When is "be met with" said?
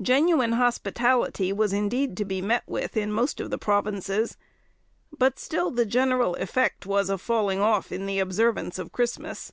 2.24-2.96